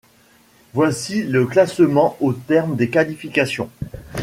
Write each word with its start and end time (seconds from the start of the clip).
Voici 0.73 1.21
le 1.21 1.45
classement 1.45 2.17
au 2.21 2.33
terme 2.33 2.75
des 2.75 2.89
qualifications. 2.89 3.69